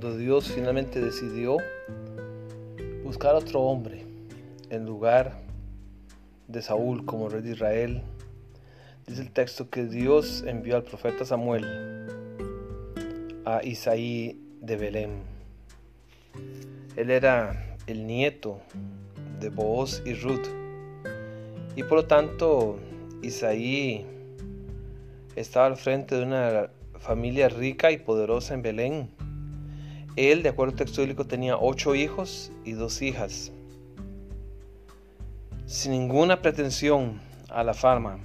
[0.00, 1.58] cuando Dios finalmente decidió
[3.04, 4.06] buscar otro hombre
[4.70, 5.42] en lugar
[6.48, 8.02] de Saúl como rey de Israel,
[9.06, 11.66] dice el texto que Dios envió al profeta Samuel
[13.44, 15.10] a Isaí de Belén.
[16.96, 18.58] Él era el nieto
[19.38, 20.46] de Booz y Ruth.
[21.76, 22.78] Y por lo tanto,
[23.20, 24.06] Isaí
[25.36, 29.19] estaba al frente de una familia rica y poderosa en Belén.
[30.20, 33.52] Él, de acuerdo al texto bíblico, tenía ocho hijos y dos hijas.
[35.64, 38.18] Sin ninguna pretensión a la fama,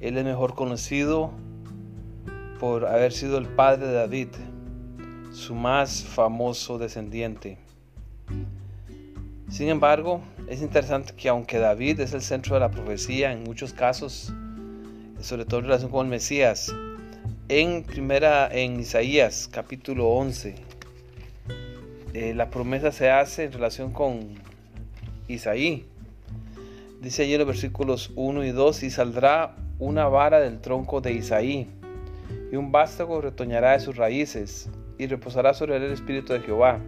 [0.00, 1.32] él es mejor conocido
[2.58, 4.28] por haber sido el padre de David,
[5.32, 7.58] su más famoso descendiente.
[9.50, 13.74] Sin embargo, es interesante que aunque David es el centro de la profecía en muchos
[13.74, 14.32] casos,
[15.20, 16.74] sobre todo en relación con el Mesías,
[17.50, 20.65] en primera en Isaías capítulo 11,
[22.16, 24.20] eh, la promesa se hace en relación con
[25.28, 25.84] Isaí.
[27.02, 31.12] Dice allí en los versículos 1 y 2, y saldrá una vara del tronco de
[31.12, 31.68] Isaí,
[32.50, 36.80] y un vástago retoñará de sus raíces, y reposará sobre él el espíritu de Jehová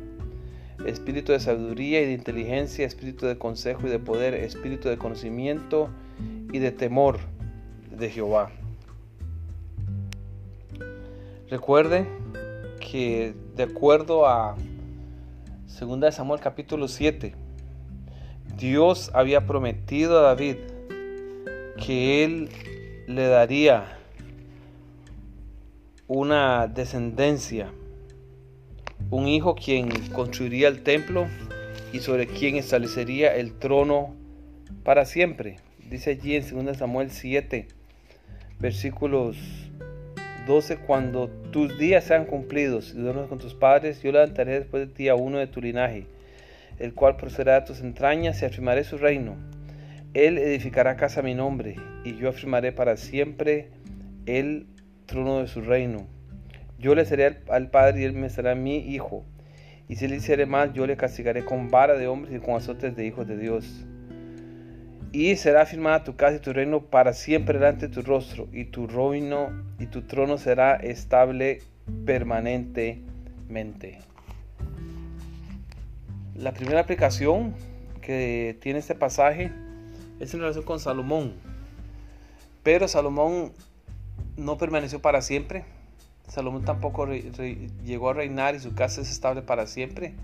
[0.87, 5.91] espíritu de sabiduría y de inteligencia, espíritu de consejo y de poder, espíritu de conocimiento
[6.53, 7.19] y de temor
[7.91, 8.51] de Jehová.
[11.51, 12.07] Recuerde
[12.81, 14.57] que de acuerdo a
[15.69, 17.35] 2 Samuel capítulo 7,
[18.57, 20.57] Dios había prometido a David
[21.85, 22.49] que él
[23.07, 23.99] le daría
[26.07, 27.71] una descendencia
[29.11, 31.27] un hijo quien construiría el templo
[31.93, 34.15] y sobre quien establecería el trono
[34.85, 35.57] para siempre.
[35.89, 37.69] Dice allí en 2 Samuel 7,
[38.59, 39.37] versículos
[40.49, 44.93] 12, cuando tus días sean cumplidos y duermas con tus padres, yo levantaré después de
[44.93, 46.07] ti a uno de tu linaje,
[46.81, 49.37] el cual procederá de tus entrañas y afirmaré su reino.
[50.15, 53.69] Él edificará casa a mi nombre, y yo afirmaré para siempre
[54.27, 54.67] el
[55.07, 56.19] trono de su reino
[56.79, 59.25] yo le seré al, Padre y él me será mi hijo.
[59.89, 62.95] Y si le hiciere mal, yo le castigaré con vara de hombres y con azotes
[62.95, 63.85] de hijos de Dios.
[65.13, 68.67] Y será firmada tu casa y tu reino para siempre delante de tu rostro, y
[68.67, 69.49] tu reino
[69.79, 71.63] y tu trono será estable
[72.05, 74.01] permanentemente.
[76.35, 77.55] La primera aplicación
[78.03, 79.51] que tiene este pasaje
[80.21, 81.35] es en relación con Salomón.
[82.63, 83.53] Pero Salomón
[84.37, 85.65] no permaneció para siempre,
[86.29, 87.07] Salomón tampoco
[87.85, 90.15] llegó a reinar y su casa es estable para siempre.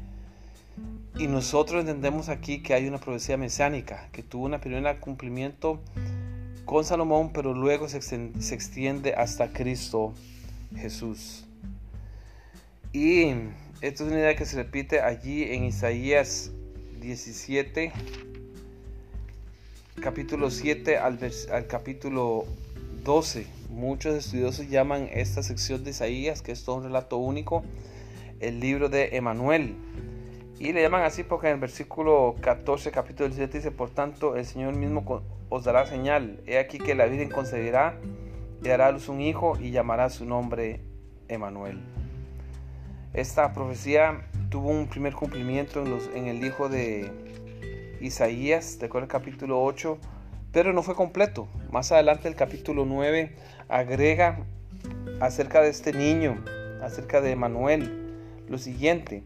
[1.16, 5.80] Y nosotros entendemos aquí que hay una profecía mesiánica que tuvo un primer cumplimiento
[6.64, 10.12] con Salomón, pero luego se extiende hasta Cristo
[10.76, 11.44] Jesús.
[12.92, 13.26] Y
[13.80, 16.50] esta es una idea que se repite allí en Isaías
[17.00, 17.92] 17,
[20.00, 21.18] capítulo 7 al,
[21.52, 22.44] al capítulo
[23.04, 23.46] 12.
[23.70, 27.62] Muchos estudiosos llaman esta sección de Isaías, que es todo un relato único,
[28.40, 29.76] el libro de Emanuel.
[30.58, 34.44] Y le llaman así porque en el versículo 14, capítulo 17 dice, por tanto, el
[34.44, 36.40] Señor mismo os dará señal.
[36.46, 37.98] He aquí que la Virgen concebirá
[38.62, 40.80] y dará a luz un hijo y llamará su nombre
[41.28, 41.80] Emanuel.
[43.12, 45.84] Esta profecía tuvo un primer cumplimiento
[46.14, 47.10] en, el hijo de
[48.00, 49.98] Isaías, de acuerdo al capítulo 8,
[50.52, 51.48] pero no fue completo.
[51.70, 53.34] Más adelante el capítulo 9
[53.68, 54.38] agrega
[55.20, 56.44] acerca de este niño,
[56.82, 58.14] acerca de Manuel,
[58.48, 59.24] lo siguiente.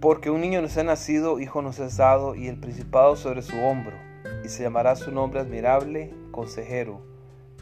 [0.00, 3.58] Porque un niño nos ha nacido, hijo nos es dado, y el principado sobre su
[3.58, 3.96] hombro,
[4.42, 7.02] y se llamará su nombre admirable, consejero,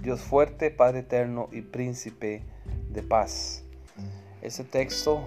[0.02, 2.44] Dios fuerte, Padre eterno y príncipe
[2.90, 3.64] de paz.
[4.40, 5.24] Ese texto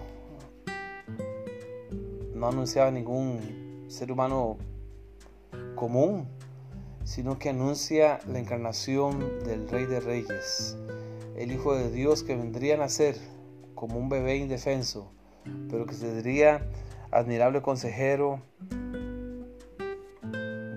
[2.33, 4.57] no anunciaba ningún ser humano
[5.75, 6.29] común,
[7.03, 10.77] sino que anuncia la encarnación del Rey de Reyes,
[11.35, 13.17] el Hijo de Dios que vendría a nacer
[13.75, 15.11] como un bebé indefenso,
[15.69, 16.65] pero que sería
[17.11, 18.41] admirable consejero,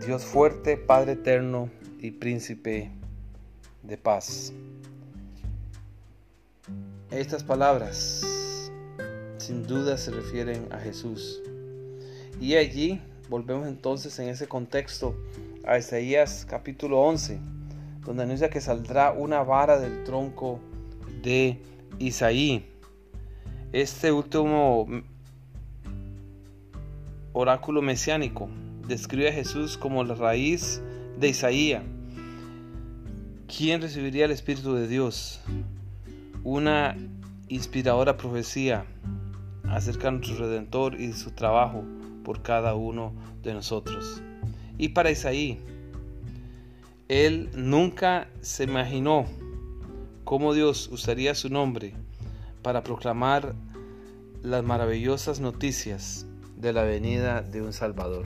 [0.04, 2.90] Dios fuerte, Padre eterno y príncipe
[3.82, 4.52] de paz.
[7.10, 8.70] Estas palabras
[9.38, 11.42] sin duda se refieren a Jesús.
[12.40, 15.16] Y allí Volvemos entonces en ese contexto
[15.66, 17.38] a Isaías capítulo 11,
[18.04, 20.60] donde anuncia que saldrá una vara del tronco
[21.22, 21.58] de
[21.98, 22.70] Isaí.
[23.72, 24.86] Este último
[27.34, 28.48] oráculo mesiánico.
[28.86, 30.80] Describe a Jesús como la raíz
[31.18, 31.82] de Isaías,
[33.46, 35.40] quien recibiría el Espíritu de Dios,
[36.44, 36.96] una
[37.48, 38.86] inspiradora profecía
[39.68, 41.84] acerca de nuestro Redentor y de su trabajo
[42.22, 44.22] por cada uno de nosotros.
[44.78, 45.58] Y para Isaí,
[47.08, 49.26] él nunca se imaginó
[50.22, 51.94] cómo Dios usaría su nombre
[52.62, 53.54] para proclamar
[54.42, 56.26] las maravillosas noticias
[56.64, 58.24] de la venida de un Salvador.